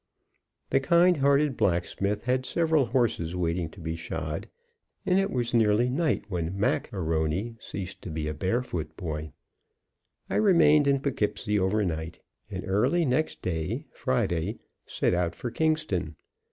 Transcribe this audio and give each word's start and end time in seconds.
The 0.71 0.79
kind 0.79 1.17
hearted 1.17 1.55
blacksmith 1.55 2.23
had 2.23 2.43
several 2.43 2.87
horses 2.87 3.35
waiting 3.35 3.69
to 3.69 3.79
be 3.79 3.95
shod, 3.95 4.49
and 5.05 5.19
it 5.19 5.29
was 5.29 5.53
nearly 5.53 5.91
night 5.91 6.23
when 6.27 6.59
Mac 6.59 6.89
A'Rony 6.91 7.55
ceased 7.61 8.01
to 8.01 8.09
be 8.09 8.27
a 8.27 8.33
"bare 8.33 8.63
foot 8.63 8.97
boy." 8.97 9.31
I 10.27 10.37
remained 10.37 10.87
in 10.87 11.01
Po'keepsie 11.01 11.59
over 11.59 11.85
night, 11.85 12.17
and 12.49 12.63
early 12.65 13.05
next 13.05 13.43
day, 13.43 13.85
Friday, 13.91 14.57
set 14.87 15.13
out 15.13 15.35
for 15.35 15.51
Kingston. 15.51 16.15